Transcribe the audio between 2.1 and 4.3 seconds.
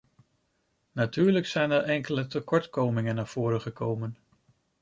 tekortkomingen naar voren gekomen.